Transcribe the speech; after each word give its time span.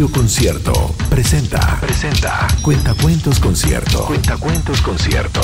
Radio 0.00 0.14
Concierto 0.14 0.72
presenta. 1.10 1.78
Presenta. 1.78 2.46
Cuentacuentos 2.62 3.38
Concierto. 3.38 4.06
Cuentacuentos 4.06 4.80
Concierto. 4.80 5.42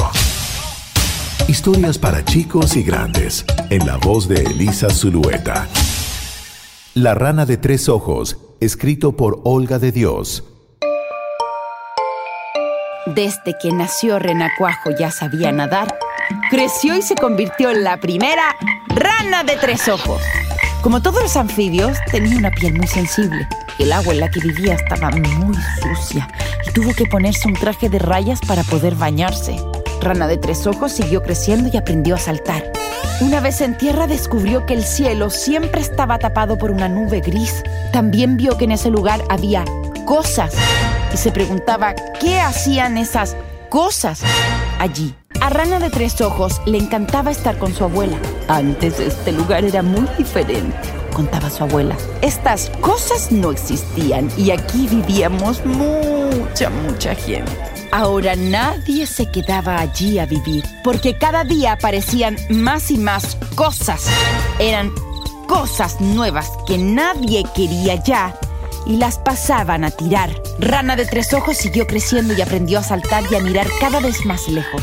Historias 1.47 1.99
para 1.99 2.25
chicos 2.25 2.75
y 2.75 2.83
grandes. 2.83 3.45
En 3.69 3.87
la 3.87 3.99
voz 3.99 4.29
de 4.29 4.45
Elisa 4.45 4.89
Zulueta. 4.89 5.69
La 6.95 7.13
rana 7.13 7.45
de 7.45 7.59
tres 7.59 7.91
ojos. 7.91 8.39
Escrito 8.59 9.15
por 9.15 9.43
Olga 9.45 9.79
de 9.79 9.93
Dios. 9.93 10.43
Desde 13.05 13.59
que 13.61 13.73
nació 13.73 14.19
Renacuajo 14.19 14.89
ya 14.99 15.11
sabía 15.11 15.53
nadar. 15.53 15.99
Creció 16.49 16.97
y 16.97 17.03
se 17.03 17.15
convirtió 17.15 17.73
en 17.73 17.85
la 17.85 18.01
primera 18.01 18.57
rana 18.89 19.45
de 19.45 19.57
tres 19.57 19.87
ojos. 19.89 20.23
Como 20.87 21.03
todos 21.03 21.21
los 21.21 21.37
anfibios, 21.37 21.99
tenía 22.13 22.39
una 22.39 22.53
piel 22.53 22.75
muy 22.75 22.87
sensible. 22.87 23.49
El 23.81 23.91
agua 23.91 24.15
en 24.15 24.21
la 24.21 24.31
que 24.31 24.39
vivía 24.39 24.75
estaba 24.75 25.11
muy 25.11 25.57
sucia 25.83 26.29
y 26.65 26.71
tuvo 26.71 26.95
que 26.95 27.07
ponerse 27.07 27.49
un 27.49 27.55
traje 27.55 27.89
de 27.89 27.99
rayas 27.99 28.39
para 28.47 28.63
poder 28.63 28.95
bañarse. 28.95 29.57
Rana 30.01 30.29
de 30.29 30.37
tres 30.37 30.65
ojos 30.65 30.93
siguió 30.93 31.25
creciendo 31.25 31.69
y 31.73 31.77
aprendió 31.77 32.15
a 32.15 32.19
saltar. 32.19 32.71
Una 33.21 33.41
vez 33.41 33.63
en 33.63 33.77
tierra 33.77 34.07
descubrió 34.07 34.65
que 34.65 34.75
el 34.75 34.85
cielo 34.85 35.29
siempre 35.29 35.81
estaba 35.81 36.21
tapado 36.21 36.57
por 36.57 36.71
una 36.71 36.89
nube 36.89 37.19
gris. 37.19 37.65
También 37.93 38.37
vio 38.37 38.57
que 38.57 38.67
en 38.67 38.71
ese 38.71 38.89
lugar 38.89 39.25
había 39.29 39.65
cosas 40.05 40.55
y 41.13 41.17
se 41.17 41.33
preguntaba 41.33 41.97
qué 42.21 42.39
hacían 42.39 42.97
esas 42.97 43.37
cosas 43.71 44.23
allí. 44.79 45.17
A 45.47 45.49
Rana 45.49 45.79
de 45.79 45.91
Tres 45.91 46.21
Ojos 46.21 46.61
le 46.67 46.77
encantaba 46.77 47.31
estar 47.31 47.57
con 47.57 47.73
su 47.73 47.85
abuela. 47.85 48.19
Antes 48.49 48.99
este 48.99 49.31
lugar 49.31 49.65
era 49.65 49.81
muy 49.81 50.09
diferente, 50.19 50.77
contaba 51.13 51.49
su 51.51 51.63
abuela. 51.63 51.97
Estas 52.21 52.69
cosas 52.81 53.31
no 53.31 53.53
existían 53.53 54.29
y 54.37 54.51
aquí 54.51 54.89
vivíamos 54.89 55.65
mucha, 55.65 56.69
mucha 56.69 57.15
gente. 57.15 57.53
Ahora 57.93 58.35
nadie 58.35 59.07
se 59.07 59.31
quedaba 59.31 59.79
allí 59.79 60.19
a 60.19 60.27
vivir, 60.27 60.65
porque 60.83 61.17
cada 61.17 61.45
día 61.45 61.75
aparecían 61.75 62.37
más 62.51 62.91
y 62.91 62.99
más 62.99 63.37
cosas. 63.55 64.09
Eran 64.59 64.91
cosas 65.47 66.01
nuevas 66.01 66.51
que 66.67 66.77
nadie 66.77 67.45
quería 67.55 68.03
ya 68.03 68.37
y 68.85 68.97
las 68.97 69.21
pasaban 69.21 69.85
a 69.85 69.93
tirar. 69.93 70.31
Rana 70.59 70.97
de 70.97 71.07
tres 71.07 71.33
ojos 71.35 71.57
siguió 71.57 71.87
creciendo 71.87 72.35
y 72.35 72.43
aprendió 72.43 72.81
a 72.81 72.83
saltar 72.83 73.23
y 73.31 73.37
a 73.37 73.41
mirar 73.41 73.69
cada 73.79 74.01
vez 74.01 74.27
más 74.27 74.49
lejos. 74.49 74.83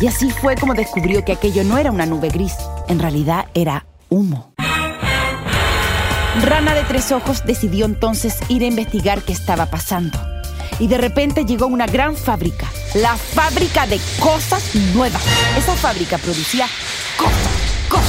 Y 0.00 0.06
así 0.06 0.30
fue 0.30 0.56
como 0.56 0.72
descubrió 0.72 1.24
que 1.26 1.32
aquello 1.32 1.62
no 1.62 1.76
era 1.76 1.90
una 1.90 2.06
nube 2.06 2.28
gris, 2.28 2.54
en 2.88 2.98
realidad 2.98 3.46
era 3.52 3.84
humo. 4.08 4.54
Rana 6.42 6.74
de 6.74 6.84
tres 6.84 7.12
ojos 7.12 7.44
decidió 7.44 7.84
entonces 7.84 8.38
ir 8.48 8.62
a 8.62 8.66
investigar 8.66 9.20
qué 9.20 9.32
estaba 9.32 9.66
pasando. 9.66 10.18
Y 10.78 10.86
de 10.86 10.96
repente 10.96 11.44
llegó 11.44 11.66
una 11.66 11.84
gran 11.84 12.16
fábrica, 12.16 12.66
la 12.94 13.14
fábrica 13.14 13.86
de 13.86 14.00
cosas 14.20 14.74
nuevas. 14.94 15.22
Esa 15.58 15.74
fábrica 15.74 16.16
producía 16.16 16.66
cosas, 17.18 17.36
cosas, 17.90 18.08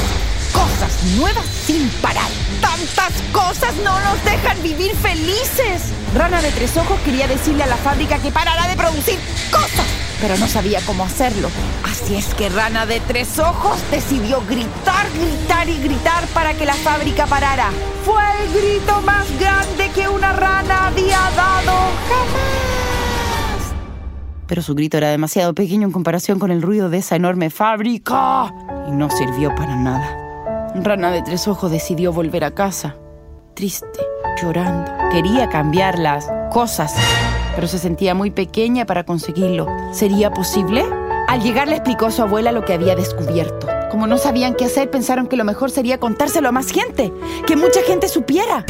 cosas 0.54 1.04
nuevas 1.18 1.46
sin 1.46 1.90
parar. 2.02 2.30
Tantas 2.62 3.22
cosas 3.34 3.76
no 3.84 4.00
nos 4.00 4.24
dejan 4.24 4.64
vivir 4.64 4.96
felices. 4.96 5.92
Rana 6.16 6.42
de 6.42 6.52
tres 6.52 6.78
ojos 6.78 6.98
quería 7.02 7.28
decirle 7.28 7.64
a 7.64 7.68
la 7.68 7.78
fábrica 7.78 8.18
que 8.20 8.32
parara 8.32 8.70
de 8.70 8.78
producir 8.78 9.20
cosas 9.52 10.11
pero 10.22 10.38
no 10.38 10.48
sabía 10.48 10.80
cómo 10.86 11.04
hacerlo. 11.04 11.50
Así 11.84 12.16
es 12.16 12.34
que 12.36 12.50
Rana 12.50 12.86
de 12.86 13.00
Tres 13.02 13.40
Ojos 13.40 13.80
decidió 13.90 14.42
gritar, 14.48 15.08
gritar 15.14 15.68
y 15.68 15.78
gritar 15.82 16.26
para 16.28 16.54
que 16.54 16.66
la 16.66 16.76
fábrica 16.76 17.26
parara. 17.26 17.72
Fue 18.06 18.22
el 18.44 18.54
grito 18.54 19.02
más 19.02 19.28
grande 19.40 19.90
que 19.94 20.08
una 20.08 20.32
rana 20.32 20.88
había 20.88 21.20
dado 21.36 21.74
jamás. 22.08 23.74
Pero 24.48 24.62
su 24.62 24.76
grito 24.76 24.98
era 24.98 25.10
demasiado 25.10 25.56
pequeño 25.56 25.88
en 25.88 25.92
comparación 25.92 26.38
con 26.38 26.52
el 26.52 26.62
ruido 26.62 26.90
de 26.90 27.00
esa 27.00 27.16
enorme 27.16 27.50
fábrica 27.50 28.54
y 28.88 28.92
no 28.92 29.10
sirvió 29.10 29.56
para 29.56 29.76
nada. 29.76 30.18
Rana 30.76 31.12
de 31.12 31.22
Tres 31.24 31.48
Ojos 31.48 31.72
decidió 31.72 32.14
volver 32.14 32.44
a 32.44 32.52
casa, 32.52 32.96
triste, 33.56 34.00
llorando. 34.42 34.92
Quería 35.12 35.50
cambiar 35.50 36.00
las 36.00 36.28
cosas 36.52 36.94
pero 37.56 37.68
se 37.68 37.80
sentía 37.80 38.14
muy 38.14 38.32
pequeña 38.32 38.86
para 38.86 39.04
conseguirlo. 39.04 39.68
¿Sería 39.94 40.32
posible? 40.32 40.86
Al 41.28 41.42
llegar 41.42 41.68
le 41.68 41.76
explicó 41.76 42.08
a 42.08 42.12
su 42.12 42.22
abuela 42.22 42.52
lo 42.52 42.66
que 42.66 42.74
había 42.74 42.96
descubierto. 42.96 43.68
Como 43.90 44.08
no 44.08 44.18
sabían 44.18 44.56
qué 44.56 44.66
hacer, 44.66 44.90
pensaron 44.90 45.28
que 45.28 45.38
lo 45.38 45.44
mejor 45.44 45.72
sería 45.72 46.00
contárselo 46.00 46.50
a 46.50 46.52
más 46.52 46.72
gente, 46.72 47.12
que 47.46 47.56
mucha 47.56 47.82
gente 47.84 48.08
supiera. 48.08 48.66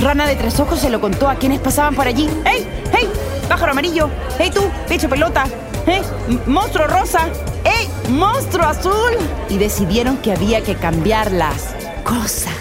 Rana 0.00 0.26
de 0.26 0.36
tres 0.36 0.58
ojos 0.60 0.80
se 0.80 0.90
lo 0.90 1.00
contó 1.00 1.28
a 1.28 1.36
quienes 1.36 1.60
pasaban 1.60 1.94
por 1.94 2.06
allí. 2.06 2.28
¡Hey! 2.44 2.66
¡Hey! 2.92 3.08
¡Pájaro 3.48 3.72
amarillo! 3.72 4.08
¡Hey 4.38 4.50
tú! 4.52 4.62
¡Bicho 4.88 5.08
pelota! 5.08 5.44
¡Hey! 5.86 6.02
¡Monstruo 6.46 6.86
rosa! 6.86 7.28
¡Hey! 7.64 7.88
¡Monstruo 8.10 8.66
azul! 8.66 9.12
Y 9.48 9.58
decidieron 9.58 10.16
que 10.16 10.32
había 10.32 10.62
que 10.62 10.74
cambiar 10.74 11.30
las 11.30 11.74
cosas. 12.04 12.52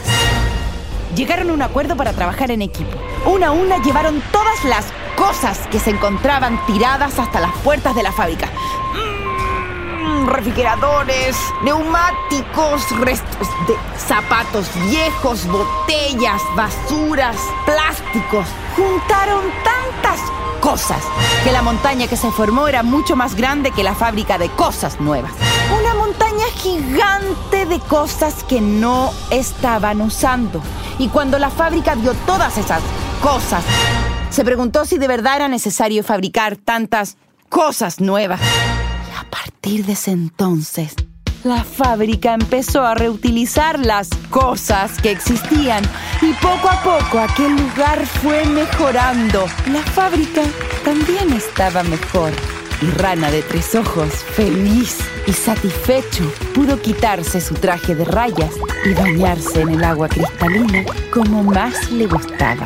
Llegaron 1.15 1.49
a 1.49 1.53
un 1.53 1.61
acuerdo 1.61 1.95
para 1.97 2.13
trabajar 2.13 2.51
en 2.51 2.61
equipo. 2.61 2.97
Una 3.25 3.47
a 3.47 3.51
una 3.51 3.81
llevaron 3.83 4.21
todas 4.31 4.63
las 4.65 4.85
cosas 5.15 5.59
que 5.67 5.79
se 5.79 5.91
encontraban 5.91 6.63
tiradas 6.65 7.19
hasta 7.19 7.39
las 7.39 7.51
puertas 7.59 7.95
de 7.95 8.03
la 8.03 8.11
fábrica. 8.11 8.47
Mm, 8.93 10.27
refrigeradores, 10.27 11.35
neumáticos, 11.63 12.89
restos 12.99 13.47
de 13.67 13.75
zapatos 13.97 14.67
viejos, 14.89 15.47
botellas, 15.47 16.41
basuras, 16.55 17.37
plásticos. 17.65 18.45
Juntaron 18.75 19.43
tantas 19.63 20.19
cosas 20.59 21.03
que 21.43 21.51
la 21.51 21.61
montaña 21.61 22.07
que 22.07 22.17
se 22.17 22.31
formó 22.31 22.67
era 22.67 22.83
mucho 22.83 23.15
más 23.15 23.35
grande 23.35 23.71
que 23.71 23.83
la 23.83 23.95
fábrica 23.95 24.37
de 24.37 24.49
cosas 24.49 24.99
nuevas. 24.99 25.31
Una 25.77 25.95
montaña 25.95 26.45
gigante 26.55 27.65
de 27.65 27.79
cosas 27.79 28.43
que 28.43 28.61
no 28.61 29.11
estaban 29.29 30.01
usando. 30.01 30.61
Y 30.99 31.09
cuando 31.09 31.39
la 31.39 31.49
fábrica 31.49 31.95
vio 31.95 32.13
todas 32.25 32.57
esas 32.57 32.81
cosas, 33.21 33.63
se 34.31 34.45
preguntó 34.45 34.85
si 34.85 34.97
de 34.97 35.07
verdad 35.07 35.35
era 35.35 35.47
necesario 35.49 36.03
fabricar 36.03 36.55
tantas 36.55 37.17
cosas 37.49 37.99
nuevas. 37.99 38.39
Y 38.41 39.19
a 39.19 39.29
partir 39.29 39.85
de 39.85 39.93
ese 39.93 40.11
entonces, 40.11 40.95
la 41.43 41.63
fábrica 41.63 42.33
empezó 42.33 42.83
a 42.83 42.95
reutilizar 42.95 43.79
las 43.79 44.09
cosas 44.29 45.01
que 45.01 45.11
existían 45.11 45.83
y 46.21 46.33
poco 46.33 46.69
a 46.69 46.81
poco 46.81 47.19
aquel 47.19 47.55
lugar 47.55 48.05
fue 48.05 48.45
mejorando. 48.45 49.45
La 49.71 49.81
fábrica 49.81 50.43
también 50.85 51.33
estaba 51.33 51.83
mejor. 51.83 52.31
Y 52.81 52.89
Rana 52.91 53.29
de 53.29 53.43
Tres 53.43 53.75
Ojos, 53.75 54.09
feliz 54.11 54.97
y 55.27 55.33
satisfecho, 55.33 56.31
pudo 56.55 56.81
quitarse 56.81 57.41
su 57.41 57.53
traje 57.55 57.95
de 57.95 58.05
rayas 58.05 58.53
y 58.85 58.93
bañarse 58.93 59.61
en 59.61 59.69
el 59.69 59.83
agua 59.83 60.07
cristalina 60.07 60.85
como 61.11 61.43
más 61.43 61.91
le 61.91 62.07
gustaba 62.07 62.65